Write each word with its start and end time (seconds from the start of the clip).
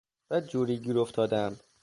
بدجوری 0.29 0.77
گیر 0.77 0.97
افتادهام. 0.99 1.53